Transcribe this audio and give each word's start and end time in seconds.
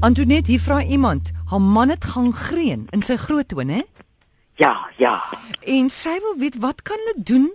Antoinette, 0.00 0.48
hier 0.48 0.60
vra 0.64 0.78
iemand, 0.82 1.28
haar 1.50 1.60
man 1.60 1.90
het 1.92 2.04
gangreen 2.08 2.86
in 2.96 3.02
sy 3.04 3.18
groottoon, 3.20 3.68
hè? 3.68 3.82
Ja, 4.56 4.72
ja. 4.96 5.18
En 5.60 5.90
sy 5.92 6.14
wil 6.24 6.38
weet 6.40 6.56
wat 6.62 6.80
kan 6.88 6.96
hulle 7.04 7.20
doen 7.20 7.50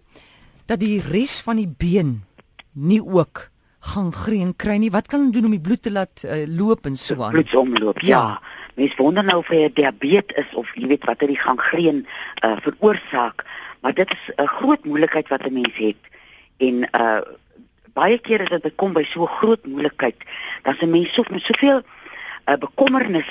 dat 0.70 0.84
die 0.84 1.00
res 1.02 1.40
van 1.42 1.58
die 1.58 1.66
been 1.66 2.20
nie 2.74 3.02
ook 3.02 3.48
gangreen 3.96 4.54
kry 4.62 4.78
nie. 4.78 4.92
Wat 4.94 5.10
kan 5.10 5.24
hulle 5.24 5.34
doen 5.34 5.50
om 5.50 5.56
die 5.58 5.64
bloed 5.70 5.82
te 5.88 5.94
laat 5.94 6.22
uh, 6.22 6.44
loop 6.46 6.86
en 6.86 7.00
so 7.02 7.18
aan? 7.18 7.34
Bloedsomloop. 7.34 8.04
Ja. 8.06 8.22
ja. 8.22 8.62
Mens 8.78 8.94
wonder 9.02 9.26
nou 9.26 9.40
of 9.42 9.50
hy 9.50 9.66
diabetes 9.74 10.46
is 10.46 10.54
of 10.54 10.70
jy 10.78 10.86
weet 10.94 11.10
wat 11.10 11.26
hy 11.26 11.32
die 11.34 11.42
gangreen 11.42 12.06
uh, 12.06 12.54
veroorsaak, 12.62 13.42
maar 13.82 13.98
dit 13.98 14.14
is 14.14 14.30
'n 14.38 14.54
groot 14.62 14.86
moeilikheid 14.86 15.34
wat 15.34 15.50
'n 15.50 15.54
mens 15.54 15.82
het. 15.82 16.02
En 16.62 16.86
uh 16.94 17.26
baie 17.96 18.18
kere 18.20 18.44
as 18.44 18.62
dit 18.62 18.76
kom 18.76 18.94
by 18.94 19.04
so 19.08 19.26
groot 19.26 19.66
moeilikheid, 19.66 20.20
dan 20.64 20.76
se 20.76 20.86
mense 20.86 21.14
so 21.14 21.24
met 21.32 21.42
soveel 21.42 21.82
'n 21.82 21.86
uh, 22.48 22.58
bekommernis 22.62 23.30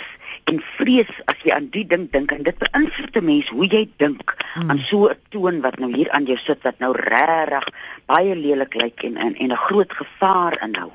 en 0.51 0.61
vrees 0.77 1.11
as 1.31 1.39
jy 1.45 1.55
aan 1.55 1.69
die 1.73 1.85
ding 1.89 2.07
dink 2.13 2.33
en 2.35 2.43
dit 2.47 2.59
beïnvloed 2.61 3.17
'n 3.17 3.25
mens 3.25 3.49
hoe 3.49 3.67
jy 3.67 3.85
dink 4.03 4.35
hmm. 4.55 4.71
aan 4.71 4.81
so 4.89 5.09
'n 5.09 5.17
toon 5.31 5.61
wat 5.61 5.79
nou 5.79 5.91
hier 5.95 6.11
aan 6.11 6.27
jou 6.27 6.37
sit 6.37 6.61
wat 6.63 6.79
nou 6.79 6.93
regtig 6.93 7.69
baie 8.07 8.35
lelik 8.35 8.75
lyk 8.75 9.05
en 9.05 9.17
en 9.17 9.53
'n 9.53 9.65
groot 9.69 9.93
gevaar 9.93 10.59
inhou. 10.63 10.93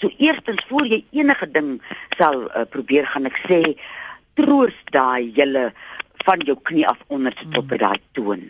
So 0.00 0.10
eerstens 0.18 0.64
voor 0.68 0.86
jy 0.86 1.04
enige 1.10 1.50
ding 1.50 1.82
sal 2.16 2.48
uh, 2.48 2.64
probeer 2.64 3.06
gaan 3.06 3.26
ek 3.26 3.38
sê 3.48 3.76
troos 4.34 4.76
daai 4.92 5.32
julle 5.32 5.72
van 6.24 6.40
jou 6.40 6.56
knie 6.62 6.86
af 6.86 6.98
onder 7.08 7.34
tot 7.34 7.64
hmm. 7.64 7.68
by 7.68 7.76
daai 7.76 8.00
toon. 8.12 8.42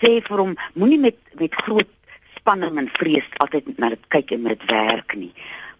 Sê 0.00 0.20
vir 0.22 0.38
hom 0.38 0.56
moenie 0.74 0.98
met 0.98 1.18
met 1.38 1.54
groot 1.54 1.90
spanning 2.36 2.78
en 2.78 2.88
vrees 2.88 3.28
altyd 3.38 3.78
na 3.78 3.88
dit 3.88 4.04
kyk 4.08 4.30
en 4.30 4.42
met 4.42 4.60
werk 4.70 5.14
nie. 5.16 5.32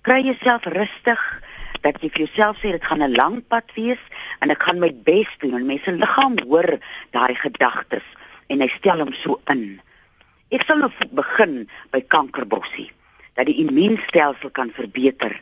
Kry 0.02 0.20
jouself 0.24 0.64
rustig 0.64 1.20
dat 1.84 2.00
jy 2.00 2.08
vir 2.08 2.24
jouself 2.26 2.60
sê 2.62 2.72
dit 2.72 2.84
gaan 2.84 3.02
'n 3.04 3.16
lang 3.16 3.42
pad 3.48 3.68
wees 3.76 4.00
en 4.40 4.50
ek 4.50 4.62
gaan 4.62 4.80
my 4.80 4.92
bes 5.04 5.28
doen 5.38 5.54
en 5.54 5.66
mense 5.66 5.92
liggaam 5.92 6.36
hoor 6.48 6.78
daai 7.12 7.34
gedagtes 7.34 8.06
en 8.48 8.60
hy 8.60 8.68
stel 8.68 8.98
hom 8.98 9.12
so 9.12 9.40
in. 9.52 9.80
Ek 10.50 10.62
sal 10.66 10.78
nou 10.78 10.90
begin 11.12 11.68
by 11.90 12.00
kankerbossie 12.00 12.90
dat 13.34 13.46
die 13.46 13.60
immuunstelsel 13.64 14.50
kan 14.50 14.70
verbeter 14.70 15.38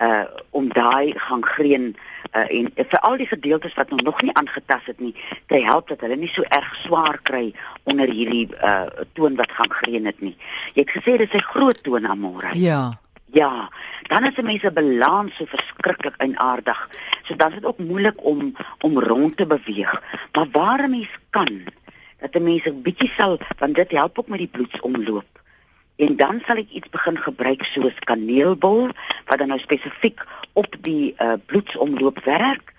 uh 0.00 0.24
om 0.50 0.68
daai 0.72 1.12
gangreen 1.16 1.94
uh 2.32 2.46
en 2.48 2.70
uh, 2.76 2.84
vir 2.88 3.00
al 3.00 3.16
die 3.20 3.28
gedeeltes 3.28 3.74
wat 3.74 3.90
nog 3.90 4.22
nie 4.22 4.32
aangetast 4.32 4.86
het 4.86 5.00
nie 5.00 5.14
te 5.46 5.60
help 5.60 5.88
dat 5.88 6.00
hulle 6.00 6.16
nie 6.16 6.32
so 6.32 6.42
erg 6.48 6.72
swaar 6.84 7.20
kry 7.22 7.52
onder 7.84 8.08
hierdie 8.08 8.48
uh 8.64 8.88
toon 9.12 9.36
wat 9.36 9.52
gangreen 9.52 10.08
het 10.08 10.20
nie. 10.20 10.36
Jy 10.74 10.86
het 10.86 10.96
gesê 10.96 11.16
dis 11.18 11.36
'n 11.36 11.50
groot 11.52 11.82
toon 11.82 12.06
amore. 12.06 12.56
Ja. 12.58 12.98
Ja, 13.32 13.70
dan 14.02 14.24
is 14.24 14.36
'n 14.36 14.44
mens 14.44 14.60
se 14.60 14.72
balans 14.72 15.36
so 15.36 15.44
verskriklik 15.44 16.14
eienaardig. 16.16 16.88
So 17.22 17.36
dan 17.36 17.48
is 17.48 17.54
dit 17.54 17.64
ook 17.64 17.78
moeilik 17.78 18.24
om 18.24 18.56
om 18.80 18.98
rond 18.98 19.36
te 19.36 19.46
beweeg. 19.46 20.02
Maar 20.32 20.48
waar 20.52 20.82
'n 20.84 20.90
mens 20.90 21.10
kan 21.30 21.62
dat 22.18 22.34
'n 22.34 22.42
mens 22.42 22.64
'n 22.64 22.82
bietjie 22.82 23.10
sal 23.10 23.38
want 23.58 23.74
dit 23.74 23.90
help 23.90 24.18
ook 24.18 24.28
met 24.28 24.38
die 24.38 24.48
bloedsomloop. 24.48 25.30
En 25.96 26.16
dan 26.16 26.40
sal 26.46 26.56
ek 26.56 26.70
iets 26.70 26.88
begin 26.88 27.18
gebruik 27.18 27.64
soos 27.64 27.98
kaneelbol 27.98 28.88
wat 29.26 29.38
dan 29.38 29.48
nou 29.48 29.60
spesifiek 29.60 30.26
op 30.52 30.76
die 30.80 31.14
uh, 31.18 31.32
bloedsomloop 31.46 32.24
werk 32.24 32.72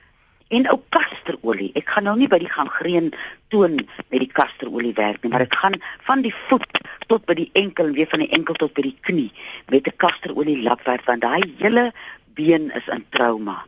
en 0.52 0.68
ou 0.72 0.80
kasterolie. 0.92 1.72
Ek 1.80 1.90
gaan 1.94 2.08
nou 2.10 2.18
nie 2.20 2.28
by 2.32 2.40
die 2.42 2.52
gangreen 2.52 3.12
toon 3.54 3.78
met 4.12 4.20
die 4.20 4.32
kasterolie 4.32 4.94
werk 4.98 5.24
nie, 5.24 5.32
maar 5.32 5.46
ek 5.46 5.56
gaan 5.62 5.78
van 6.08 6.24
die 6.26 6.34
voet 6.50 6.82
tot 7.12 7.26
by 7.30 7.38
die 7.40 7.50
enkel 7.60 7.92
en 7.92 7.96
weer 7.96 8.10
van 8.12 8.24
die 8.24 8.32
enkel 8.36 8.60
tot 8.60 8.74
by 8.76 8.84
die 8.90 8.98
knie 9.08 9.32
met 9.72 9.88
'n 9.88 9.98
kasterolie 9.98 10.60
lap 10.64 10.84
werk 10.86 11.08
want 11.08 11.22
daai 11.22 11.44
hele 11.60 11.92
been 12.36 12.72
is 12.76 12.88
in 12.88 13.06
trauma. 13.10 13.64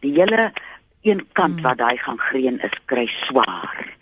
Die 0.00 0.14
hele 0.14 0.52
een 1.02 1.26
kant 1.32 1.54
hmm. 1.54 1.62
waar 1.62 1.76
daai 1.76 1.96
gangreen 1.96 2.60
is, 2.60 2.74
kry 2.86 3.06
swaar. 3.06 3.96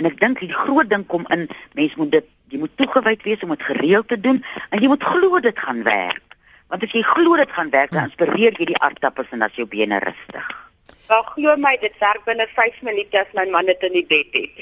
En 0.00 0.08
ek 0.08 0.16
dink 0.22 0.40
die 0.40 0.52
groot 0.52 0.88
ding 0.90 1.04
kom 1.06 1.26
in 1.34 1.46
mense 1.76 2.00
moet 2.00 2.12
dit 2.16 2.30
jy 2.52 2.60
moet 2.62 2.76
toegewyd 2.80 3.22
wees 3.26 3.42
om 3.44 3.52
dit 3.54 3.64
gereeld 3.66 4.08
te 4.08 4.20
doen 4.20 4.44
en 4.70 4.82
jy 4.82 4.88
moet 4.88 5.04
glo 5.04 5.40
dit 5.42 5.58
gaan 5.58 5.82
werk. 5.86 6.36
Want 6.72 6.84
as 6.86 6.92
jy 6.96 7.02
glo 7.06 7.36
dit 7.36 7.50
gaan 7.56 7.70
werk, 7.70 7.92
dan 7.92 8.08
inspireer 8.08 8.56
jy 8.58 8.72
die 8.72 8.80
aardappels 8.84 9.32
en 9.34 9.44
as 9.46 9.56
jou 9.58 9.66
bene 9.68 9.98
rustig. 10.04 10.46
Wel 11.10 11.22
glo 11.34 11.56
my 11.60 11.74
dit 11.82 11.96
werk 12.00 12.24
binne 12.24 12.46
5 12.56 12.80
minute 12.88 13.20
as 13.20 13.32
my 13.36 13.44
man 13.52 13.68
dit 13.68 13.82
in 13.88 13.96
die 13.98 14.06
bed 14.08 14.38
het. 14.38 14.54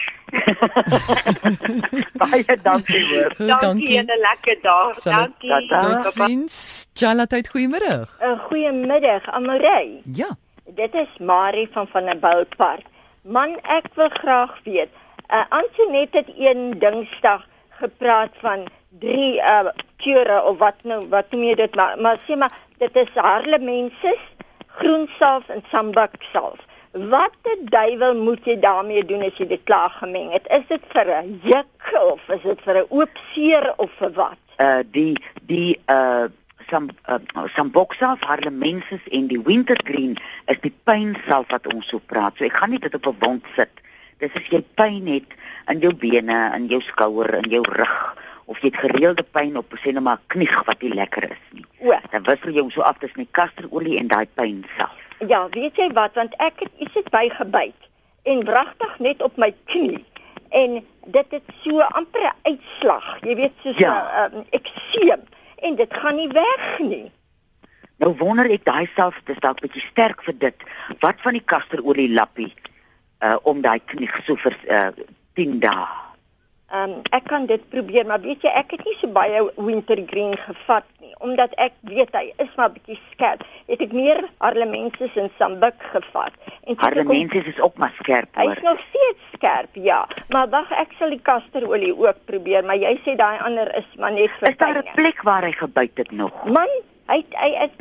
Baie 2.22 2.56
dankie 2.64 3.02
hoor. 3.12 3.36
Dankie 3.52 3.98
en 4.00 4.10
'n 4.10 4.22
lekker 4.26 4.58
dag. 4.62 4.98
Dankie. 5.06 5.68
Totsiens. 5.68 6.56
Chalatheid 6.94 7.48
goeiemôre. 7.54 8.08
'n 8.18 8.38
Goeiemiddag, 8.48 9.28
Amorey. 9.30 10.00
Ja. 10.12 10.34
Dit 10.74 10.94
is 10.94 11.08
Marie 11.18 11.68
van 11.72 11.86
van 11.86 12.04
'n 12.04 12.18
Boutpark. 12.20 12.86
Man, 13.20 13.58
ek 13.62 13.86
wil 13.94 14.08
graag 14.08 14.60
weet. 14.64 14.88
Uh 15.28 15.44
Antoinette 15.48 16.16
het 16.16 16.30
een 16.36 16.78
dinsdag 16.78 17.46
gepraat 17.68 18.32
van 18.40 18.66
drie 18.88 19.36
uh 19.36 19.68
kleure 19.96 20.42
of 20.44 20.58
wat 20.58 20.74
nou 20.82 21.08
wat 21.08 21.30
noem 21.30 21.42
jy 21.42 21.54
dit 21.54 21.74
maar 21.74 22.00
maar 22.00 22.18
sê 22.26 22.36
maar 22.36 22.56
dit 22.78 22.96
is 22.96 23.12
harlemensis, 23.14 24.22
groensalf 24.66 25.48
en 25.48 25.64
sambaksalf. 25.70 26.58
Wat 26.90 27.34
die 27.42 27.64
duiwel 27.64 28.14
moet 28.16 28.44
jy 28.44 28.58
daarmee 28.60 29.04
doen 29.04 29.22
as 29.22 29.36
jy 29.36 29.46
dit 29.46 29.62
klaar 29.64 29.90
gemeng 29.90 30.32
het? 30.32 30.46
Is 30.48 30.66
dit 30.68 30.84
vir 30.88 31.06
'n 31.22 31.40
juk 31.42 31.92
of 32.12 32.28
is 32.28 32.42
dit 32.42 32.60
vir 32.64 32.76
'n 32.76 32.86
oop 32.88 33.14
seer 33.32 33.72
of 33.76 33.90
vir 33.98 34.12
wat? 34.12 34.40
Uh 34.58 34.80
die 34.90 35.16
die 35.42 35.80
uh 35.86 36.24
some 36.72 36.88
uh, 37.12 37.20
some 37.54 37.70
boxals 37.70 38.24
harlemensis 38.30 39.04
en 39.12 39.28
die 39.28 39.40
wintergreen 39.44 40.16
is 40.52 40.60
die 40.64 40.72
pynself 40.88 41.52
wat 41.52 41.68
ons 41.74 41.92
so 41.92 42.00
praat. 42.12 42.38
So 42.38 42.48
ek 42.48 42.56
gaan 42.60 42.72
nie 42.72 42.80
dit 42.80 42.96
op 42.96 43.06
'n 43.12 43.20
wond 43.24 43.44
sit. 43.56 43.84
Dis 44.18 44.34
as 44.40 44.48
jy 44.48 44.62
pyn 44.80 45.06
het 45.06 45.30
in 45.68 45.80
jou 45.84 45.94
bene, 45.94 46.38
in 46.56 46.66
jou 46.72 46.80
skouer, 46.80 47.34
in 47.42 47.50
jou 47.50 47.64
rug 47.68 48.16
of 48.46 48.60
jy 48.60 48.70
het 48.70 48.80
gereelde 48.84 49.24
pyn 49.36 49.56
op 49.56 49.74
sê 49.80 49.92
net 49.92 50.02
maar 50.02 50.20
knieg 50.34 50.54
wat 50.66 50.82
nie 50.82 50.94
lekker 50.94 51.30
is 51.30 51.44
nie. 51.56 51.64
O, 51.80 51.94
dan 52.10 52.24
wissel 52.28 52.52
jy 52.52 52.60
hom 52.60 52.70
so 52.70 52.82
af 52.82 52.98
tussen 52.98 53.24
die 53.24 53.34
kasterolie 53.38 53.98
en 53.98 54.08
daai 54.08 54.26
pynself. 54.34 54.96
Ja, 55.28 55.46
weet 55.50 55.76
jy 55.76 55.88
wat 55.96 56.14
want 56.14 56.34
ek 56.38 56.64
het 56.64 56.72
iets 56.78 56.94
het 56.94 57.10
bygebyt 57.10 57.88
en 58.22 58.44
wragtig 58.44 58.98
net 58.98 59.22
op 59.22 59.36
my 59.36 59.52
knie 59.64 60.04
en 60.50 60.82
dit 61.06 61.36
het 61.36 61.54
so 61.62 61.80
amper 61.80 62.22
'n 62.22 62.36
uitslag. 62.42 63.06
Jy 63.22 63.34
weet 63.36 63.52
soos 63.62 63.76
'n 63.76 63.82
ja. 63.82 64.28
uh, 64.32 64.44
ekseem 64.50 65.22
en 65.62 65.76
dit 65.78 65.94
gaan 65.94 66.16
nie 66.18 66.28
weg 66.28 66.78
nie. 66.78 67.08
Nou 68.02 68.14
wonder 68.18 68.50
ek 68.50 68.64
daai 68.66 68.88
self 68.96 69.18
dis 69.28 69.38
dalk 69.44 69.60
bietjie 69.62 69.84
sterk 69.84 70.22
vir 70.26 70.38
dit. 70.38 70.64
Wat 71.04 71.20
van 71.22 71.38
die 71.38 71.44
kasterolie 71.54 72.10
lappie 72.10 72.50
uh 73.22 73.36
om 73.46 73.60
daai 73.62 73.78
knie 73.86 74.10
so 74.26 74.36
vir 74.36 74.56
uh 74.66 74.88
10 75.38 75.60
dae. 75.62 75.86
Ehm 76.72 76.90
um, 76.90 77.00
ek 77.12 77.24
kan 77.28 77.46
dit 77.46 77.64
probeer, 77.68 78.06
maar 78.08 78.20
weet 78.20 78.42
jy, 78.42 78.48
ek 78.56 78.70
het 78.72 78.84
nie 78.86 78.94
so 79.00 79.08
baie 79.12 79.42
wintergreen 79.56 80.32
gevat 80.40 80.84
nie, 81.02 81.10
omdat 81.20 81.52
ek 81.60 81.72
weet 81.84 82.14
hy 82.16 82.32
is 82.40 82.48
maar 82.56 82.70
bietjie 82.72 82.96
skerp. 83.10 83.42
Het 83.68 83.82
ek 83.84 83.92
meer 83.92 84.22
Harlemensis 84.40 85.18
en 85.20 85.28
Sambik 85.38 85.74
gevat. 85.92 86.32
En 86.64 86.78
Harlemensis 86.80 87.44
is 87.52 87.60
ook 87.60 87.76
maar 87.76 87.92
skerp 87.98 88.28
Hy 88.40 88.46
hoor. 88.46 88.56
is 88.56 88.62
nog 88.62 88.80
steeds 88.88 89.20
skerp, 89.34 89.68
ja. 89.74 90.06
Maar 90.32 90.48
wag, 90.48 90.70
ek 90.80 90.96
sal 90.98 91.10
die 91.12 91.20
kasterolie 91.20 91.92
ook 91.96 92.24
probeer, 92.24 92.64
maar 92.64 92.80
jy 92.80 92.94
sê 93.04 93.16
daai 93.20 93.38
ander 93.44 93.68
is 93.76 93.88
maar 93.98 94.12
net 94.16 94.30
vir 94.40 94.48
Is 94.48 94.56
daar 94.56 94.78
'n 94.80 94.94
plek 94.94 95.22
waar 95.22 95.44
hy 95.44 95.52
gebyt 95.52 95.96
het 95.98 96.10
nog? 96.10 96.32
Man, 96.44 96.68
hy 97.12 97.20
hy 97.36 97.50
het 97.54 97.72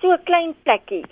so 0.00 0.10
'n 0.12 0.22
klein 0.24 0.54
plekkie. 0.64 1.04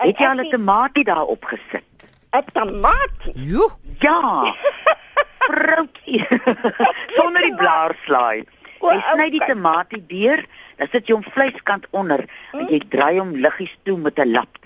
En 0.00 0.06
Het 0.08 0.18
jy 0.18 0.26
al 0.26 0.40
'n 0.40 0.48
tamatie 0.50 1.04
daar 1.04 1.24
opgesit? 1.28 1.84
'n 2.32 2.44
tamatie? 2.52 3.32
Jo, 3.34 3.68
Ja. 4.00 4.44
Vroukie. 5.50 6.24
Sonder 7.16 7.42
die 7.42 7.54
blaarslaai. 7.54 8.44
Jy 8.80 8.96
sny 9.12 9.26
die 9.34 9.42
tamatie 9.44 10.00
deur, 10.08 10.40
dan 10.80 10.88
sit 10.92 11.08
jy 11.08 11.14
hom 11.18 11.24
vleiskant 11.34 11.84
onder 11.92 12.22
en 12.56 12.66
jy 12.72 12.78
draai 12.88 13.18
hom 13.18 13.34
liggies 13.36 13.74
toe 13.84 13.98
met 13.98 14.18
'n 14.18 14.32
lap. 14.32 14.56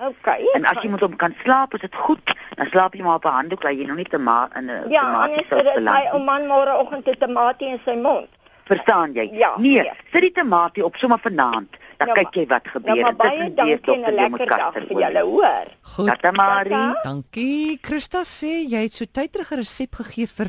Okay. 0.00 0.42
En 0.56 0.64
as 0.64 0.82
jy 0.82 0.88
met 0.90 1.00
hom 1.04 1.16
kan 1.16 1.34
slaap, 1.44 1.74
is 1.74 1.80
dit 1.80 1.94
goed. 1.94 2.32
Dan 2.56 2.66
slaap 2.72 2.94
jy 2.94 3.02
maar 3.02 3.20
op 3.20 3.24
'n 3.24 3.36
handdoek, 3.36 3.62
laat 3.62 3.76
jy 3.78 3.84
nog 3.86 3.96
nie 3.96 4.08
te 4.08 4.18
ma 4.18 4.48
in 4.56 4.64
'n 4.70 4.90
Ja, 4.90 5.00
tamatie 5.02 5.30
anders 5.30 5.48
sou 5.48 5.58
is 5.60 5.64
dit 5.64 5.74
beland 5.74 5.96
hy 5.96 6.02
nie. 6.04 6.12
om 6.12 6.24
man 6.24 6.42
môreoggend 6.46 7.06
'n 7.08 7.18
tamatie 7.18 7.68
in 7.68 7.80
sy 7.84 7.94
mond. 7.94 8.28
Verstaan 8.64 9.12
jy? 9.12 9.28
Ja, 9.32 9.54
nee, 9.58 9.82
nee. 9.82 9.92
sit 10.12 10.20
die 10.22 10.32
tamatie 10.32 10.84
op 10.84 10.96
sommer 10.96 11.18
vanaand. 11.22 11.76
Dan 12.00 12.08
Ja, 12.08 12.14
kyk 12.16 12.34
jy 12.34 12.46
wat 12.48 12.64
gebeur. 12.64 12.94
Nou 12.96 13.00
maar 13.02 13.16
baie 13.16 13.36
Tussen 13.36 13.54
dankie 13.56 13.74
deurtop 13.76 13.94
en 13.94 14.00
'n 14.00 14.04
en 14.04 14.14
jy 14.24 14.28
moet 14.30 14.38
lekker 14.40 14.56
dag 14.56 14.72
vir 14.72 14.86
julle, 14.88 15.20
hoor. 15.20 15.66
goed. 15.82 16.06
Tata 16.08 16.30
Marie. 16.32 16.94
Dankie. 17.04 17.78
Christa 17.82 18.22
sê 18.24 18.52
jy 18.68 18.82
het 18.82 18.92
so 18.94 19.04
tyd 19.12 19.32
terug 19.32 19.50
'n 19.52 19.56
resep 19.56 19.94
gegee 19.94 20.26
vir 20.26 20.48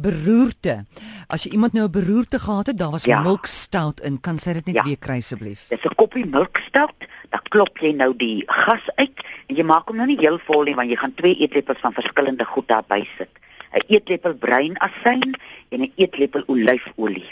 beroerte. 0.00 0.84
As 1.28 1.42
jy 1.44 1.50
iemand 1.52 1.72
nou 1.72 1.86
'n 1.86 1.90
beroerte 1.90 2.38
gehad 2.38 2.66
het, 2.66 2.76
daar 2.78 2.90
was 2.90 3.04
Ja. 3.04 3.20
milk 3.22 3.46
stout 3.46 4.00
in, 4.00 4.20
kan 4.20 4.38
sy 4.38 4.52
dit 4.52 4.66
net 4.66 4.74
Ja. 4.76 4.84
weer 4.84 4.96
kry 4.98 5.16
asseblief? 5.18 5.66
Dis 5.68 5.84
'n 5.84 5.94
koppie 5.96 6.24
milkstout, 6.26 6.94
dan 7.30 7.40
klop 7.50 7.78
jy 7.78 7.92
nou 7.92 8.14
die 8.16 8.44
gas 8.46 8.82
uit 8.96 9.18
en 9.48 9.56
jy 9.56 9.62
maak 9.64 9.88
hom 9.88 9.96
nou 9.96 10.06
nie 10.06 10.18
heel 10.18 10.38
vol 10.38 10.62
nie 10.64 10.74
want 10.74 10.88
jy 10.90 10.96
gaan 10.96 11.14
2 11.14 11.34
eetlepels 11.40 11.78
van 11.80 11.92
verskillende 11.92 12.44
goed 12.44 12.68
daarby 12.68 13.04
sit. 13.18 13.28
'n 13.74 13.80
Eetlepel 13.88 14.34
bruin 14.34 14.76
asyn 14.78 15.34
en 15.70 15.80
'n 15.80 15.92
eetlepel 15.96 16.42
olyfolie. 16.46 17.30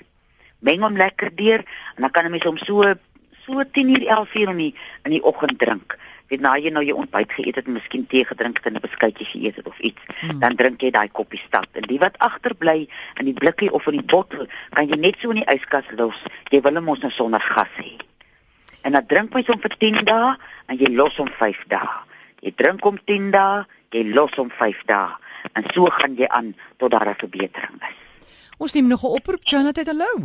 Meng 0.62 0.80
hom 0.82 0.96
lekker 0.96 1.30
deur 1.36 1.58
en 1.96 2.00
dan 2.02 2.10
kan 2.10 2.24
'n 2.26 2.30
mens 2.30 2.44
hom 2.44 2.56
so 2.56 2.94
so 3.46 3.52
10uur 3.64 4.02
11uur 4.06 4.48
in 4.50 4.56
die 4.56 4.74
in 5.04 5.10
die 5.10 5.22
oggend 5.22 5.58
drink. 5.58 5.98
Weet 6.28 6.40
nou 6.40 6.54
jy 6.62 6.70
nou 6.70 6.84
jou 6.84 6.96
ontbyt 6.96 7.32
geëet 7.32 7.54
het 7.54 7.66
en 7.66 7.72
miskien 7.72 8.06
tee 8.06 8.24
gedrink 8.24 8.56
het 8.56 8.66
en 8.66 8.74
'n 8.76 8.80
beskuitjie 8.80 9.26
geëet 9.26 9.56
het 9.56 9.66
of 9.66 9.78
iets, 9.78 10.00
Hmm. 10.20 10.38
dan 10.38 10.56
drink 10.56 10.80
jy 10.80 10.90
daai 10.90 11.08
koppie 11.08 11.38
stout. 11.46 11.68
En 11.72 11.82
die 11.82 11.98
wat 11.98 12.18
agterbly 12.18 12.88
in 13.18 13.24
die 13.24 13.34
blikkie 13.34 13.70
of 13.72 13.86
in 13.86 13.92
die 13.92 14.02
bottel, 14.06 14.46
kan 14.72 14.88
jy 14.88 14.96
net 14.96 15.16
so 15.18 15.30
in 15.30 15.36
die 15.36 15.54
yskas 15.54 15.84
los. 15.96 16.22
Jy 16.50 16.60
wil 16.60 16.74
hom 16.74 16.88
ons 16.88 17.00
nou 17.00 17.10
sonder 17.10 17.40
gas 17.40 17.68
hê. 17.76 17.96
En 18.82 18.92
dan 18.92 19.06
drink 19.06 19.32
mens 19.34 19.46
hom 19.46 19.60
vir 19.60 19.76
10 19.78 20.04
dae 20.04 20.36
en 20.66 20.76
jy 20.78 20.94
los 20.94 21.16
hom 21.16 21.28
5 21.28 21.64
dae. 21.68 21.88
Jy 22.42 22.52
drink 22.56 22.80
hom 22.84 22.98
10 23.04 23.30
dae, 23.30 23.64
jy 23.90 24.04
los 24.14 24.34
hom 24.34 24.50
5 24.50 24.82
dae. 24.86 25.08
En 25.54 25.64
so 25.74 25.84
gaan 25.86 26.14
jy 26.16 26.26
aan 26.28 26.54
tot 26.76 26.90
daar 26.90 27.08
'n 27.08 27.14
verbetering 27.16 27.82
is. 27.82 27.96
Ons 28.58 28.72
neem 28.72 28.86
nog 28.86 29.02
'n 29.02 29.06
oproep, 29.06 29.40
Jonathan, 29.44 29.84
hallo. 29.86 30.24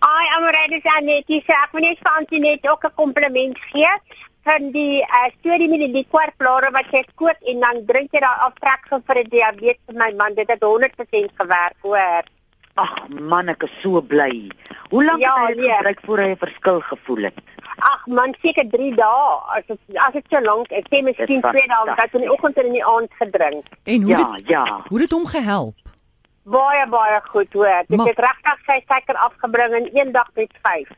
Ai, 0.00 0.26
Amorede 0.36 0.76
is 0.76 0.92
Anetie, 0.96 1.42
so 1.46 1.52
ek 1.52 1.72
wil 1.72 1.80
net 1.82 1.98
vir 1.98 2.12
Antoinette 2.18 2.70
ook 2.70 2.84
'n 2.84 2.94
kompliment 2.94 3.58
gee 3.72 3.92
van 4.44 4.70
die 4.72 5.02
uh, 5.02 5.28
storie 5.38 5.68
met 5.68 5.78
die 5.80 5.92
liquorblare 5.92 6.70
wat 6.72 6.86
jy 6.92 7.04
kook 7.14 7.36
en 7.52 7.60
dan 7.60 7.84
drink 7.86 8.12
jy 8.12 8.20
daai 8.20 8.38
aftrek 8.48 8.86
vir 8.90 9.16
'n 9.18 9.28
diabetes 9.28 9.82
vir 9.86 9.94
my 9.94 10.12
man. 10.16 10.34
Dit 10.34 10.48
het 10.50 10.62
100% 10.62 11.30
gewerk, 11.36 11.76
hoor. 11.82 12.22
Ag 12.74 13.08
man, 13.08 13.48
ek 13.48 13.62
is 13.62 13.80
so 13.82 14.00
bly. 14.00 14.48
Hoe 14.90 15.04
lank 15.04 15.20
Ja, 15.20 15.34
het 15.46 15.56
hy 15.56 15.60
nee. 15.60 15.70
gebruik 15.76 16.00
voor 16.04 16.18
hy 16.18 16.30
'n 16.30 16.36
verskil 16.36 16.80
gevoel 16.80 17.22
het? 17.24 17.34
Ag 17.78 18.06
man, 18.06 18.34
seker 18.42 18.64
3 18.70 18.94
dae. 18.94 19.40
As 19.56 19.62
dit 19.66 19.78
as 19.96 20.12
dit 20.12 20.24
so 20.30 20.40
lank, 20.40 20.70
ek 20.72 20.86
sê 20.90 21.02
miskien 21.02 21.40
Dis 21.40 21.50
2 21.50 21.66
dae, 21.66 21.90
ek 21.90 22.00
het 22.00 22.14
in 22.14 22.20
die 22.20 22.30
oggend 22.32 22.56
en 22.58 22.66
in 22.66 22.72
die 22.72 22.84
aand 22.84 23.10
gedrink. 23.18 23.64
En 23.84 24.02
hoe 24.02 24.10
Ja, 24.10 24.32
dit 24.36 24.48
ja. 24.48 24.84
hoe 24.88 24.98
dit 24.98 25.10
hom 25.10 25.26
gehelp? 25.26 25.74
Baie 26.48 26.86
baie 26.88 27.20
goed, 27.30 27.52
hoor. 27.52 27.82
Dit 27.88 27.96
Maar- 27.98 28.06
het 28.06 28.18
regtig 28.18 28.58
sy 28.66 28.78
suiker 28.88 29.14
afgebring 29.16 29.74
in 29.74 29.88
een 29.92 30.12
dag 30.12 30.30
met 30.34 30.52
5. 30.62 30.88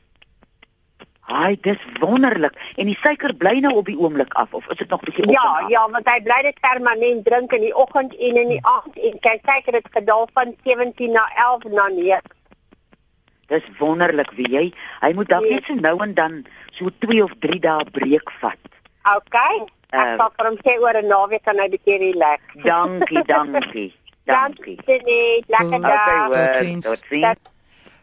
Haai, 1.20 1.56
dis 1.61 1.79
wonderlik. 2.00 2.55
En 2.76 2.87
die 2.87 2.97
suiker 3.00 3.35
bly 3.35 3.58
nou 3.62 3.75
op 3.75 3.87
die 3.87 3.99
oomblik 3.99 4.32
af 4.35 4.52
of 4.55 4.67
is 4.69 4.76
dit 4.76 4.88
nog 4.88 5.00
bietjie 5.00 5.25
op? 5.26 5.31
Ja, 5.31 5.41
af? 5.61 5.69
ja, 5.69 5.91
want 5.91 6.08
hy 6.08 6.20
bly 6.23 6.43
dit 6.43 6.61
permanent 6.61 7.25
drink 7.25 7.52
in 7.52 7.61
die 7.61 7.75
oggend 7.76 8.17
en 8.17 8.37
in 8.37 8.49
die 8.49 8.61
aand 8.67 8.97
en 8.99 9.19
sy 9.23 9.37
suiker 9.44 9.75
het 9.79 9.88
gedaal 9.91 10.29
van 10.35 10.55
17 10.64 11.12
na 11.12 11.29
11 11.37 11.64
na 11.70 11.88
9. 11.88 12.20
Dis 13.47 13.62
wonderlik, 13.79 14.31
wie 14.31 14.50
jy. 14.50 14.73
Hy 15.00 15.12
moet 15.14 15.29
dalk 15.29 15.43
Nee. 15.43 15.52
net 15.55 15.64
so 15.64 15.75
nou 15.75 15.97
en 16.02 16.14
dan 16.14 16.44
so 16.73 16.91
2 16.99 17.23
of 17.23 17.32
3 17.38 17.61
dae 17.61 17.85
breek 17.91 18.31
vat. 18.41 18.58
Okay. 19.17 19.56
Ek 19.91 20.06
Eh. 20.06 20.17
sal 20.19 20.31
vir 20.37 20.47
hom 20.47 20.56
sê 20.64 20.79
oor 20.81 20.94
'n 20.97 21.06
naweek 21.06 21.43
kan 21.44 21.58
hy 21.58 21.69
bietjie 21.69 21.99
relax. 21.99 22.41
Dankie, 22.62 23.25
dankie. 23.25 23.94
Dankie. 24.30 24.76
Dankie. 24.86 25.44
Lekker 25.48 25.80
dag. 25.80 26.28
Totsiens. 26.34 26.84
Totsiens. 26.86 27.38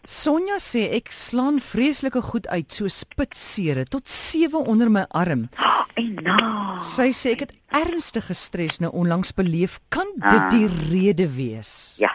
Sonja 0.08 0.56
sê 0.64 0.86
ek 0.96 1.10
slaan 1.12 1.58
vreeslike 1.60 2.22
goed 2.30 2.46
uit 2.48 2.72
so 2.72 2.88
spitsere 2.88 3.84
tot 3.92 4.08
7 4.08 4.56
onder 4.72 4.90
my 4.92 5.06
arm. 5.12 5.50
En 5.98 6.14
nou. 6.22 6.78
Sy 6.94 7.08
sê 7.18 7.32
ek 7.34 7.40
het 7.48 7.54
ernstige 7.74 8.36
stres 8.38 8.78
nou 8.80 8.92
onlangs 8.94 9.32
beleef. 9.34 9.80
Kan 9.90 10.06
dit 10.16 10.24
Ah. 10.30 10.52
die 10.54 10.68
rede 10.92 11.26
wees? 11.34 11.96
Ja. 11.98 12.12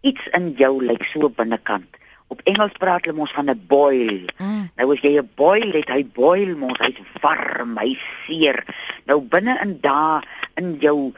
Iets 0.00 0.24
in 0.32 0.54
jou 0.56 0.80
lyk 0.82 1.04
so 1.04 1.28
binnekant. 1.28 1.86
Op 2.32 2.40
Engels 2.48 2.72
praat 2.80 3.04
hulle 3.04 3.18
mos 3.18 3.30
van 3.36 3.50
'n 3.50 3.60
boil. 3.68 4.24
Mm. 4.38 4.70
Nou 4.80 4.92
as 4.94 5.00
jy 5.04 5.18
'n 5.20 5.28
boil 5.36 5.72
het, 5.76 5.88
hy 5.92 6.02
boil 6.14 6.56
mos, 6.56 6.78
hy's 6.80 6.96
warm, 7.20 7.76
hy 7.76 7.98
seer. 8.26 8.64
Nou 9.06 9.20
binne 9.20 9.58
in 9.62 9.78
daar 9.80 10.24
in 10.56 10.78
jou 10.80 11.12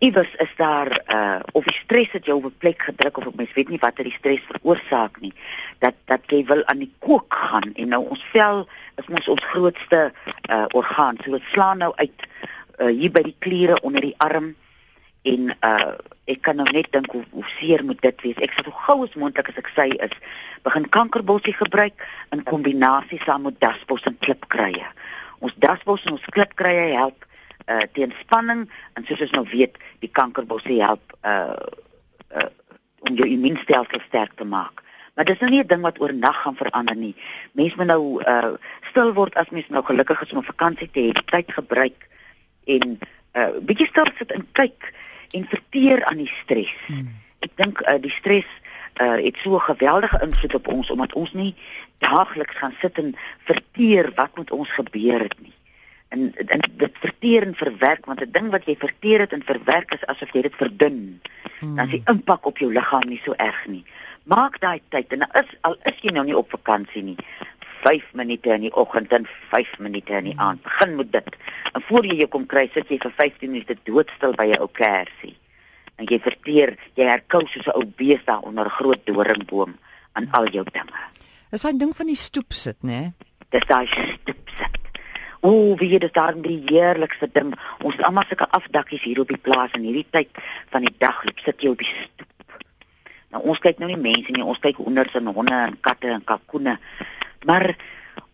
iewers 0.00 0.34
is 0.34 0.52
daar 0.56 0.90
uh 1.12 1.40
of 1.52 1.64
die 1.64 1.74
stres 1.74 2.12
het 2.12 2.24
jou 2.24 2.36
op 2.38 2.44
'n 2.44 2.58
plek 2.58 2.82
gedruk 2.82 3.16
of 3.16 3.34
mens 3.34 3.52
weet 3.52 3.68
nie 3.68 3.78
wat 3.78 3.96
dit 3.96 4.06
die 4.06 4.18
stres 4.18 4.40
veroorsaak 4.48 5.20
nie. 5.20 5.32
Dat 5.78 5.94
dat 6.04 6.20
jy 6.26 6.44
wil 6.44 6.64
aan 6.64 6.78
die 6.78 6.94
kook 6.98 7.34
gaan 7.34 7.72
en 7.74 7.88
nou 7.88 8.08
ons 8.08 8.24
vel 8.32 8.68
is 8.96 9.06
mos 9.06 9.28
ons 9.28 9.44
grootste 9.44 10.12
uh 10.50 10.64
orgaan. 10.72 11.16
So 11.24 11.30
dit 11.30 11.42
slaan 11.52 11.78
nou 11.78 11.92
uit 11.94 12.20
uh 12.78 12.86
hier 12.86 13.10
by 13.10 13.22
die 13.22 13.36
kliere 13.38 13.80
onder 13.80 14.00
die 14.00 14.14
arm 14.16 14.54
en 15.22 15.56
uh 15.60 15.94
ek 16.24 16.40
kan 16.40 16.56
nou 16.56 16.68
net 16.72 16.92
dink 16.92 17.12
hoe 17.12 17.24
hoe 17.30 17.44
seer 17.44 17.84
moet 17.84 18.00
dit 18.00 18.20
wees. 18.20 18.36
Ek 18.36 18.52
sal 18.52 18.64
so 18.64 18.70
gou 18.70 19.04
as 19.04 19.14
moontlik 19.14 19.48
as 19.48 19.56
ek 19.56 19.68
sy 19.74 19.88
is, 19.88 20.16
begin 20.62 20.88
kankerbossie 20.88 21.54
gebruik 21.54 22.08
in 22.30 22.42
kombinasie 22.42 23.20
saam 23.24 23.42
met 23.42 23.60
dasbos 23.60 24.02
en 24.02 24.18
klipkruie. 24.18 24.86
Ons 25.38 25.52
dasbos 25.56 26.04
en 26.04 26.12
ons 26.12 26.30
klipkruie 26.32 26.96
help 26.96 27.24
uh 27.70 27.86
teen 27.92 28.12
spanning 28.20 28.66
en 28.94 29.06
soos 29.06 29.20
ons 29.26 29.36
nou 29.38 29.46
weet, 29.50 29.78
die 30.04 30.10
kankerbossie 30.20 30.82
help 30.82 31.16
uh 31.22 31.56
uh 32.36 32.50
om 33.08 33.16
jou 33.16 33.26
immuunstelsel 33.28 34.02
sterk 34.06 34.34
te 34.36 34.44
maak. 34.44 34.82
Maar 35.14 35.24
dis 35.24 35.38
nou 35.38 35.50
nie 35.50 35.62
'n 35.62 35.66
ding 35.66 35.82
wat 35.82 36.00
oornag 36.00 36.42
gaan 36.42 36.56
verander 36.56 36.96
nie. 36.96 37.14
Mense 37.52 37.76
moet 37.76 37.86
nou 37.86 38.22
uh 38.22 38.52
stil 38.90 39.12
word 39.12 39.34
as 39.34 39.50
mens 39.50 39.68
nou 39.68 39.84
gelukkig 39.84 40.22
is 40.22 40.32
om 40.32 40.38
'n 40.38 40.52
vakansie 40.52 40.90
te 40.90 41.00
hê, 41.00 41.24
tyd 41.24 41.52
gebruik 41.52 42.08
en 42.64 42.98
uh 43.34 43.50
bietjie 43.60 43.86
stil 43.86 44.06
sit 44.18 44.32
en 44.32 44.46
kyk 44.52 44.92
en 45.30 45.44
verteer 45.44 46.04
aan 46.04 46.16
die 46.16 46.32
stres. 46.42 46.74
Hmm. 46.86 47.08
Ek 47.40 47.50
dink 47.56 47.80
uh 47.80 48.00
die 48.00 48.10
stres 48.10 48.48
uh 49.00 49.18
het 49.26 49.36
so 49.36 49.54
'n 49.54 49.60
geweldige 49.60 50.20
invloed 50.22 50.54
op 50.54 50.68
ons 50.68 50.90
omdat 50.90 51.12
ons 51.12 51.32
nie 51.32 51.54
daagliks 51.98 52.56
gaan 52.56 52.74
sit 52.80 52.98
en 52.98 53.16
verteer 53.44 54.12
wat 54.14 54.36
met 54.36 54.50
ons 54.50 54.70
gebeur 54.70 55.20
het 55.20 55.40
nie. 55.40 55.54
En, 56.10 56.32
en 56.34 56.62
dit 56.82 56.96
verteer 57.02 57.46
en 57.46 57.54
verwerk 57.54 58.06
want 58.06 58.20
'n 58.20 58.32
ding 58.34 58.50
wat 58.50 58.66
jy 58.66 58.74
verteer 58.78 59.20
het 59.24 59.32
en 59.32 59.42
verwerk 59.46 59.94
is 59.94 60.06
asof 60.06 60.32
jy 60.34 60.42
dit 60.42 60.56
verdun. 60.58 61.20
Hmm. 61.58 61.76
Dan 61.76 61.86
is 61.86 61.90
die 61.90 62.02
impak 62.10 62.46
op 62.46 62.58
jou 62.58 62.72
liggaam 62.72 63.08
nie 63.08 63.20
so 63.24 63.32
erg 63.36 63.66
nie. 63.66 63.84
Maak 64.22 64.58
daai 64.60 64.82
tyd 64.88 65.12
en 65.12 65.22
is 65.42 65.50
al 65.60 65.76
is 65.84 66.02
jy 66.02 66.10
nou 66.12 66.24
nie 66.24 66.36
op 66.36 66.50
vakansie 66.50 67.02
nie. 67.02 67.16
5 67.80 68.12
minute 68.12 68.50
in 68.52 68.60
die 68.60 68.74
oggend 68.74 69.12
en 69.12 69.26
5 69.48 69.78
minute 69.78 70.12
in 70.12 70.24
die 70.24 70.38
aand. 70.38 70.62
Begin 70.62 70.96
met 70.96 71.12
dit. 71.12 71.36
En 71.72 71.82
voor 71.82 72.06
jy 72.06 72.14
jou 72.14 72.28
kom 72.28 72.46
kry, 72.46 72.68
sit 72.74 72.88
jy 72.88 72.98
vir 72.98 73.14
15 73.16 73.50
minute 73.50 73.76
doodstil 73.84 74.34
by 74.36 74.50
'n 74.50 74.60
ou 74.60 74.68
kersie. 74.72 75.36
En 75.96 76.04
jy 76.04 76.18
verteer, 76.18 76.76
jy 76.94 77.04
herkou 77.04 77.46
soos 77.46 77.66
'n 77.66 77.76
ou 77.76 77.84
bees 77.84 78.24
daar 78.24 78.42
onder 78.42 78.66
'n 78.66 78.76
groot 78.78 79.06
doringboom 79.06 79.78
aan 80.12 80.28
al 80.30 80.48
jou 80.48 80.64
dinge. 80.72 81.00
Dis 81.50 81.62
daai 81.62 81.78
ding 81.78 81.96
van 81.96 82.06
die 82.06 82.16
stoep 82.16 82.52
sit, 82.52 82.76
né? 82.82 83.12
Dis 83.50 83.66
daai 83.66 83.86
stoep 83.86 84.48
sit. 84.58 84.89
O, 85.40 85.74
wie 85.76 85.98
dit 85.98 86.14
daar 86.14 86.34
die 86.36 86.62
heerlikste 86.66 87.28
ding. 87.32 87.54
Ons 87.80 87.96
het 87.96 88.04
almal 88.04 88.26
sulke 88.28 88.48
afdakkies 88.50 89.06
hier 89.08 89.22
op 89.22 89.30
die 89.32 89.40
plaas 89.40 89.72
en 89.72 89.86
hierdie 89.88 90.06
tyd 90.12 90.28
van 90.68 90.84
die 90.84 90.92
dag 91.00 91.22
loop 91.24 91.40
sit 91.44 91.64
jy 91.64 91.72
op 91.72 91.80
die 91.80 91.88
stoep. 91.88 92.26
Nou 93.32 93.42
ons 93.48 93.62
kyk 93.64 93.80
nou 93.80 93.88
nie 93.88 94.00
mense 94.00 94.34
nie, 94.36 94.44
ons 94.44 94.60
kyk 94.60 94.82
honderde 94.82 95.16
en 95.22 95.32
honde 95.32 95.56
en 95.56 95.78
katte 95.80 96.12
en 96.12 96.26
kalkoene. 96.28 96.76
Maar 97.48 97.70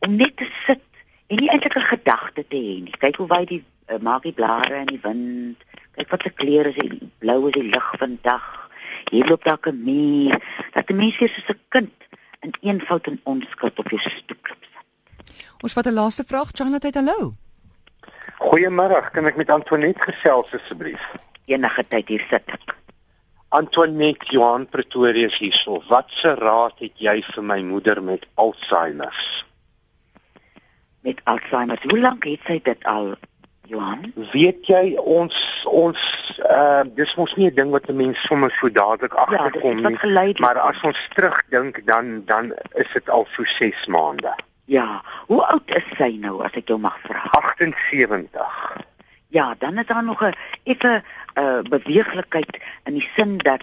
om 0.03 0.17
net 0.19 0.35
te 0.41 0.49
sit 0.65 0.83
en 1.31 1.43
nie 1.43 1.51
eintlik 1.53 1.79
'n 1.79 1.91
gedagte 1.93 2.43
te 2.43 2.57
hê 2.57 2.75
nie. 2.83 2.99
Kyk 2.99 3.23
hoe 3.23 3.29
wy 3.29 3.45
die 3.45 3.63
uh, 3.63 3.99
maak 4.03 4.23
die 4.23 4.33
blare 4.33 4.83
in 4.83 4.91
die 4.91 5.03
wind. 5.03 5.63
Kyk 5.95 6.11
wat 6.11 6.23
se 6.23 6.31
kleure 6.31 6.75
is 6.75 6.81
die 6.83 7.11
blou 7.19 7.47
is 7.47 7.55
die 7.55 7.71
lig 7.71 7.89
vandag. 7.99 8.47
Hier 9.11 9.27
loop 9.27 9.45
daar 9.45 9.63
'n 9.63 9.83
muur. 9.85 10.43
Dat 10.73 10.91
'n 10.91 10.97
mens 10.97 11.19
weer 11.19 11.29
soos 11.29 11.55
'n 11.55 11.61
kind 11.69 11.95
in 12.41 12.55
eenvoud 12.61 13.07
en 13.07 13.21
onskuld 13.23 13.79
op 13.79 13.89
jou 13.89 14.01
stoep 14.01 14.43
sit. 14.43 14.66
Ons 15.61 15.73
vat 15.73 15.87
'n 15.87 15.93
laaste 15.93 16.25
vraag, 16.27 16.51
Charlotte, 16.53 16.91
hallo. 16.93 17.35
Goeiemôre, 18.39 19.11
kan 19.13 19.27
ek 19.27 19.37
met 19.37 19.51
Antoinette 19.51 20.01
gesels 20.01 20.51
asseblief? 20.53 21.01
Enige 21.47 21.85
tyd 21.89 22.09
hier 22.09 22.25
sit 22.29 22.43
ek. 22.47 22.77
Antoinette 23.49 24.27
Johan 24.33 24.67
Pretoria 24.69 25.29
hierso. 25.29 25.83
Wat 25.89 26.11
se 26.13 26.35
raad 26.35 26.75
het 26.79 26.93
jy 26.99 27.23
vir 27.23 27.45
my 27.45 27.63
moeder 27.63 28.03
met 28.03 28.27
Alzheimer? 28.35 29.45
Met 31.01 31.21
Alzheimer. 31.25 31.81
Hoe 31.89 32.01
lank 32.01 32.25
het 32.25 32.41
sy 32.45 32.61
dit 32.63 32.85
al, 32.85 33.15
Johan? 33.71 34.13
Weet 34.33 34.67
jy 34.67 34.97
ons 35.01 35.65
ons 35.65 36.03
uh 36.51 36.83
dis 36.95 37.15
mos 37.17 37.35
nie 37.37 37.49
'n 37.51 37.55
ding 37.55 37.71
wat 37.71 37.89
'n 37.89 37.97
mens 37.97 38.21
sommer 38.27 38.51
so 38.61 38.69
dadelik 38.69 39.15
agterkom 39.15 39.79
ja, 39.79 39.89
nie. 39.89 40.41
Maar 40.41 40.59
as 40.59 40.81
ons 40.83 41.09
terugdink 41.15 41.87
dan 41.87 42.23
dan 42.27 42.53
is 42.75 42.93
dit 42.93 43.09
al 43.11 43.27
so 43.31 43.45
6 43.45 43.87
maande. 43.87 44.35
Ja, 44.67 45.03
hoe 45.27 45.43
oud 45.47 45.71
is 45.79 45.85
sy 45.95 46.17
nou 46.19 46.41
as 46.43 46.57
ek 46.59 46.73
jou 46.73 46.79
mag 46.83 46.97
vra? 47.05 47.21
78. 47.39 48.81
Ja, 49.31 49.55
dan 49.59 49.79
is 49.79 49.87
daar 49.87 50.05
nog 50.05 50.23
'n 50.27 50.35
effe 50.65 51.03
uh 51.39 51.63
beweeglikheid 51.63 52.59
in 52.85 52.99
die 52.99 53.09
sin 53.15 53.39
dat 53.39 53.63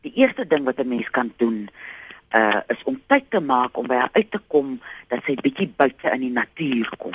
die 0.00 0.12
eerste 0.14 0.46
ding 0.46 0.64
wat 0.64 0.78
'n 0.78 0.88
mens 0.88 1.10
kan 1.10 1.32
doen 1.36 1.70
uh 2.34 2.60
is 2.66 2.82
om 2.82 3.02
tyd 3.06 3.30
te 3.30 3.40
maak 3.40 3.76
om 3.76 3.86
by 3.86 3.94
haar 3.94 4.12
uit 4.12 4.30
te 4.30 4.40
kom 4.46 4.80
dat 5.08 5.24
sy 5.24 5.34
bietjie 5.34 5.72
buite 5.76 6.10
in 6.10 6.20
die 6.20 6.32
natuur 6.32 6.90
kom. 6.98 7.12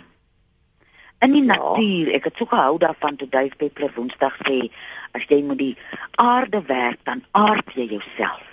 In 1.20 1.32
die 1.32 1.44
ja. 1.44 1.56
natuur, 1.56 2.14
ek 2.14 2.24
het 2.24 2.38
so 2.38 2.46
gehou 2.46 2.78
daarvan 2.78 3.16
toe 3.16 3.30
Dave 3.30 3.56
Peppler 3.56 3.92
Woensdag 3.96 4.38
sê 4.48 4.72
as 5.12 5.24
jy 5.28 5.42
met 5.42 5.58
die 5.58 5.78
aarde 6.16 6.62
werk 6.62 7.04
dan 7.04 7.24
aard 7.32 7.74
jy 7.74 7.84
jouself. 7.84 8.44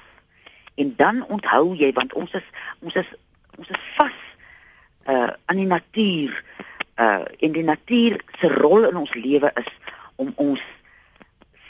En 0.75 0.95
dan 0.97 1.25
onthou 1.27 1.75
jy 1.75 1.93
want 1.93 2.13
ons 2.13 2.33
is 2.33 2.49
ons 2.79 2.95
is 2.95 3.15
ons 3.59 3.69
is 3.69 3.83
vas 3.95 4.22
uh 5.07 5.31
aan 5.47 5.57
die 5.57 5.67
natuur 5.67 6.45
uh 6.99 7.25
in 7.39 7.53
die 7.53 7.65
natuur 7.65 8.21
se 8.41 8.49
rol 8.49 8.89
in 8.89 8.97
ons 8.97 9.15
lewe 9.15 9.51
is 9.55 9.71
om 10.17 10.33
ons 10.37 10.61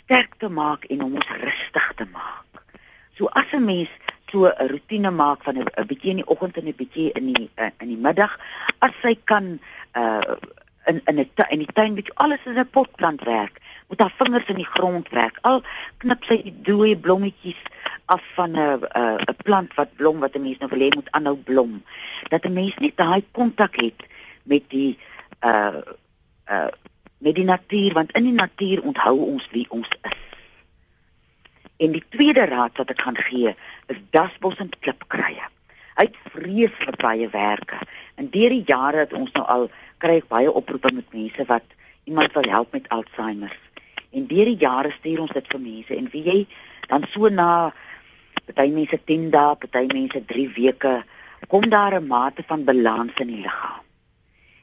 sterk 0.02 0.34
te 0.38 0.48
maak 0.48 0.84
en 0.84 1.02
om 1.02 1.14
ons 1.14 1.30
rustig 1.40 1.92
te 1.96 2.06
maak. 2.12 2.64
So 3.16 3.28
as 3.32 3.52
'n 3.52 3.64
mens 3.64 3.90
so 4.32 4.48
'n 4.48 4.68
rotine 4.68 5.10
maak 5.10 5.42
van 5.44 5.56
'n 5.58 5.86
bietjie 5.86 6.10
in 6.10 6.20
die 6.20 6.28
oggend 6.28 6.56
en 6.56 6.66
'n 6.68 6.74
bietjie 6.76 7.12
in 7.12 7.32
die 7.32 7.50
uh, 7.56 7.70
in 7.78 7.88
die 7.88 8.02
middag, 8.06 8.38
as 8.78 8.92
sy 9.02 9.14
kan 9.24 9.60
uh 9.96 10.36
in 10.86 11.00
in 11.06 11.16
'n 11.20 11.30
in 11.50 11.58
die 11.58 11.72
tuin 11.72 11.94
bietjie 11.94 12.16
alles 12.16 12.44
in 12.44 12.58
'n 12.58 12.70
potplant 12.70 13.22
werk, 13.24 13.60
moet 13.92 14.00
haar 14.00 14.14
vingers 14.16 14.48
in 14.48 14.56
die 14.56 14.72
grond 14.74 15.08
werk. 15.12 15.38
Al 15.44 15.60
knip 16.00 16.24
sy 16.24 16.38
die 16.40 16.54
dooie 16.64 16.96
blommetjies 16.96 17.58
af 18.08 18.22
van 18.36 18.56
'n 18.56 18.80
'n 18.80 19.36
plant 19.44 19.74
wat 19.76 19.96
blom 20.00 20.20
wat 20.24 20.34
'n 20.34 20.42
mens 20.42 20.58
nou 20.58 20.70
wil 20.72 20.80
hê 20.80 20.88
moet 20.94 21.10
aanhou 21.10 21.36
blom. 21.36 21.82
Dat 22.28 22.44
'n 22.44 22.52
mens 22.52 22.74
net 22.76 22.96
daai 22.96 23.24
kontak 23.32 23.76
het 23.76 24.00
met 24.42 24.64
die 24.68 24.98
uh 25.44 25.84
uh 26.48 26.72
met 27.18 27.34
die 27.34 27.44
natuur 27.44 27.92
want 27.92 28.12
in 28.12 28.22
die 28.22 28.40
natuur 28.44 28.82
onthou 28.82 29.18
ons 29.18 29.48
wie 29.50 29.66
ons 29.68 29.88
is. 30.02 30.20
En 31.76 31.92
die 31.92 32.04
tweede 32.08 32.44
raad 32.44 32.76
wat 32.76 32.90
ek 32.90 33.00
gaan 33.00 33.16
gee 33.16 33.54
is 33.86 34.00
dasbos 34.10 34.56
en 34.56 34.70
klipkruie. 34.80 35.46
Hy 35.94 36.04
het 36.08 36.16
vreeslik 36.32 36.96
baie 36.96 37.28
werke. 37.28 37.78
En 38.14 38.30
deur 38.30 38.48
die 38.48 38.64
jare 38.66 38.96
het 38.96 39.12
ons 39.12 39.32
nou 39.32 39.46
al 39.46 39.70
kry 39.98 40.16
ek 40.16 40.28
baie 40.28 40.52
oproepe 40.52 40.92
met 40.92 41.12
mense 41.12 41.44
wat 41.44 41.64
iemand 42.04 42.32
wil 42.32 42.50
help 42.50 42.72
met 42.72 42.88
Alzheimer. 42.88 43.71
En 44.12 44.26
deur 44.26 44.44
die 44.44 44.60
jare 44.60 44.90
stuur 44.98 45.20
ons 45.24 45.32
dit 45.32 45.46
vir 45.54 45.60
mense. 45.60 45.96
En 45.96 46.08
wie 46.12 46.22
jy 46.26 46.38
dan 46.88 47.04
so 47.12 47.28
na 47.28 47.72
party 48.46 48.68
mense 48.74 48.98
10 49.08 49.30
dae, 49.30 49.56
party 49.56 49.86
mense 49.92 50.24
3 50.32 50.48
weke 50.56 51.02
kom 51.48 51.68
daar 51.68 51.94
'n 52.00 52.06
mate 52.06 52.42
van 52.46 52.64
balans 52.64 53.14
in 53.20 53.26
die 53.26 53.42
liggaam. 53.42 53.84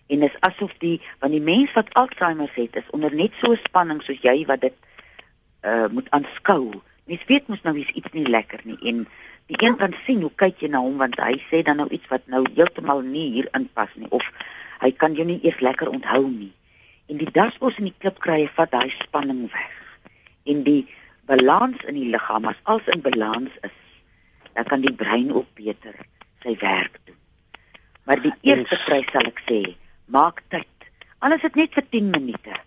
En 0.08 0.22
is 0.22 0.40
asof 0.40 0.74
die 0.78 1.02
want 1.20 1.34
die 1.34 1.42
mens 1.42 1.74
wat 1.74 1.94
Alzheimer 1.94 2.52
het 2.54 2.76
is 2.76 2.90
onder 2.90 3.14
net 3.16 3.34
so 3.42 3.56
spanning 3.56 4.02
soos 4.02 4.22
jy 4.22 4.46
wat 4.46 4.62
dit 4.62 4.78
uh 5.62 5.88
moet 5.92 6.10
aanskou. 6.10 6.82
Mens 7.06 7.26
weet 7.26 7.48
mos 7.48 7.62
nou 7.62 7.78
is 7.80 7.92
iets 7.94 8.12
nie 8.12 8.26
lekker 8.26 8.60
nie. 8.64 8.78
En 8.84 9.08
die 9.46 9.66
een 9.66 9.76
kan 9.76 9.94
sien 10.06 10.22
hoe 10.22 10.32
kyk 10.36 10.62
jy 10.62 10.70
na 10.70 10.80
hom? 10.80 10.98
Want 10.98 11.20
hy 11.20 11.36
sê 11.50 11.62
dan 11.62 11.78
nou 11.78 11.90
iets 11.90 12.08
wat 12.08 12.26
nou 12.26 12.44
heeltemal 12.56 13.02
nie 13.02 13.32
hier 13.32 13.50
inpas 13.58 13.94
nie. 13.96 14.10
Of 14.10 14.32
hy 14.80 14.92
kan 14.92 15.14
jou 15.14 15.26
nie 15.28 15.40
eers 15.44 15.60
lekker 15.60 15.90
onthou 15.90 16.28
nie. 16.30 16.52
En 17.10 17.18
die 17.18 17.32
dasbos 17.34 17.78
en 17.82 17.90
die 17.90 17.98
klipkruie 17.98 18.50
vat 18.54 18.72
daai 18.72 18.90
spanning 18.94 19.48
weg. 19.50 19.76
En 20.46 20.64
die 20.64 20.84
balans 21.30 21.82
in 21.90 21.98
die 21.98 22.10
liggaam 22.14 22.46
as 22.50 22.60
alles 22.70 22.90
in 22.94 23.02
balans 23.06 23.54
is, 23.66 23.78
dan 24.54 24.68
kan 24.70 24.86
die 24.86 24.94
brein 24.94 25.32
ook 25.34 25.50
beter 25.58 25.96
sy 26.44 26.56
werk 26.62 27.00
doen. 27.06 27.18
Maar 28.06 28.22
die 28.22 28.34
eerste 28.52 28.78
prys 28.86 29.10
sal 29.14 29.28
ek 29.30 29.42
sê, 29.50 29.60
maak 30.14 30.44
tyd. 30.54 30.90
Alles 31.26 31.44
dit 31.46 31.58
net 31.60 31.76
vir 31.78 31.86
10 31.98 32.14
minute. 32.14 32.62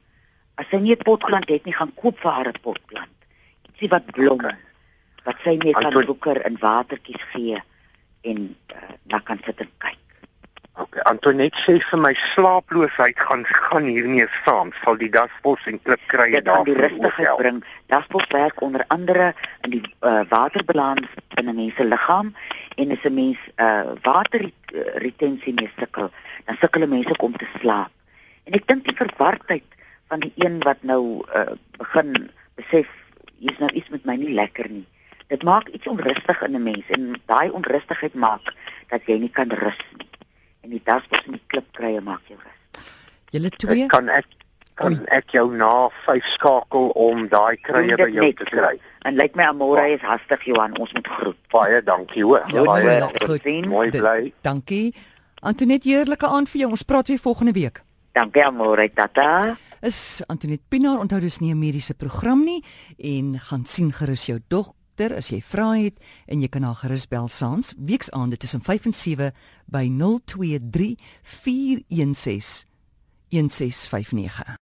As 0.61 0.68
sy 0.70 0.78
nie 0.82 0.94
'n 0.94 1.06
potplant 1.06 1.49
het 1.49 1.64
nie, 1.64 1.75
gaan 1.75 1.94
koop 1.94 2.18
vir 2.18 2.30
haar 2.30 2.50
'n 2.50 2.62
potplant. 2.62 3.18
Ietsie 3.66 3.88
wat 3.88 4.06
blom. 4.12 4.42
Wat 5.25 5.38
sy 5.44 5.56
net 5.56 5.78
kan 5.78 5.94
boeker 6.06 6.44
in 6.46 6.58
watertjies 6.58 7.25
gee 7.32 7.62
en 8.22 8.56
uh, 8.75 8.94
dan 9.06 9.22
kan 9.22 9.38
sit 9.44 9.61
en 9.61 9.70
kyk. 9.78 10.01
Okay, 10.73 11.02
Antoinette 11.05 11.59
sê 11.61 11.75
vir 11.85 12.00
my 12.00 12.14
slaaploosheid 12.33 13.19
gaan 13.21 13.43
gaan 13.45 13.85
hiermee 13.93 14.25
saam. 14.38 14.71
Sal 14.81 14.97
die 14.97 15.11
dasbos 15.12 15.67
en 15.69 15.76
klip 15.85 16.00
kry 16.09 16.31
daar 16.41 16.64
die 16.64 16.76
rustigheid 16.79 17.37
bring. 17.37 17.59
Dasbos 17.93 18.25
werk 18.33 18.62
onder 18.64 18.85
andere 18.95 19.35
in 19.67 19.75
die 19.75 19.83
uh, 20.00 20.23
waterbalans 20.31 21.11
in 21.37 21.50
'n 21.50 21.57
mens 21.57 21.76
se 21.76 21.85
liggaam 21.85 22.33
en 22.81 22.91
as 22.97 23.05
'n 23.05 23.14
mens 23.14 23.38
uh, 23.57 23.93
waterretensie 24.02 25.52
mee 25.61 25.71
sukkel, 25.76 26.09
dan 26.47 26.57
sukkel 26.57 26.87
mense 26.88 27.17
om 27.19 27.37
te 27.37 27.49
slaap. 27.61 27.93
En 28.45 28.57
ek 28.57 28.67
dink 28.67 28.85
die 28.85 28.97
verwardheid 28.97 29.69
van 30.09 30.21
die 30.25 30.33
een 30.37 30.57
wat 30.64 30.81
nou 30.81 31.21
uh, 31.37 31.52
begin 31.76 32.31
besef 32.57 32.88
hier's 33.37 33.59
nou 33.59 33.71
iets 33.73 33.88
met 33.88 34.05
my 34.05 34.17
nie 34.17 34.33
lekker 34.33 34.71
nie. 34.71 34.87
Dit 35.29 35.45
maak 35.45 35.69
iets 35.69 35.87
onrustig 35.87 36.43
in 36.43 36.57
'n 36.57 36.62
mens 36.62 36.88
en 36.88 37.12
daai 37.26 37.50
onrustigheid 37.50 38.14
maak 38.14 38.55
dat 38.88 39.05
jy 39.05 39.19
nie 39.19 39.33
kan 39.33 39.52
rus 39.52 39.85
nie. 39.99 40.12
En 40.62 40.71
die 40.71 40.83
dasbos 40.85 41.25
en 41.26 41.33
die 41.33 41.42
klipkrye 41.52 42.00
maak 42.00 42.23
jou 42.31 42.38
rus. 42.38 42.87
Julle 43.35 43.50
twee 43.50 43.85
ek 43.85 43.90
kan 43.90 44.09
ek 44.12 44.26
kan 44.81 44.97
Oei. 44.97 45.07
ek 45.19 45.35
jou 45.37 45.47
na 45.57 45.88
5 46.07 46.28
skakel 46.35 46.90
om 46.97 47.26
daai 47.28 47.57
krye 47.61 47.97
by 47.97 48.09
jou 48.09 48.28
te 48.38 48.47
kry. 48.49 48.73
En 49.04 49.19
lyk 49.19 49.35
my 49.37 49.49
Amore 49.50 49.85
is 49.92 50.04
hastig 50.07 50.47
Johan, 50.49 50.76
ons 50.81 50.92
moet 50.97 51.09
groet. 51.09 51.38
Baie 51.52 51.83
dankie 51.85 52.25
hoor. 52.25 52.47
Baie 52.49 53.00
dankie. 53.02 53.59
Mooi 53.69 53.90
bly. 53.90 54.33
Dankie. 54.47 54.95
Antoinette, 55.42 55.88
heerlike 55.90 56.26
aand 56.26 56.49
vir 56.49 56.64
jou. 56.64 56.71
Ons 56.71 56.87
praat 56.87 57.11
weer 57.11 57.19
volgende 57.19 57.52
week. 57.52 57.83
Dankie 58.14 58.45
Amore, 58.47 58.88
tata. 58.95 59.57
Is 59.83 60.23
Antoinette 60.31 60.64
Pinaar 60.71 61.00
onthou 61.02 61.19
dis 61.21 61.40
nie 61.40 61.50
'n 61.52 61.59
mediese 61.59 61.95
program 61.95 62.45
nie 62.45 62.62
en 62.99 63.38
gaan 63.40 63.66
sien 63.66 63.92
gerus 63.92 64.26
jou 64.26 64.38
dokter 64.92 65.16
as 65.16 65.30
jy 65.30 65.40
vra 65.40 65.72
het 65.76 65.96
en 66.28 66.42
jy 66.42 66.49
kan 66.52 66.64
haar 66.66 66.76
gerus 66.82 67.06
bel 67.08 67.28
saans 67.28 67.72
weksaande 67.78 68.37
tussen 68.37 68.61
5 68.61 68.84
en 68.84 68.92
7 68.92 69.32
by 69.66 69.88
023 69.88 70.96
416 71.22 72.66
1659 73.30 74.58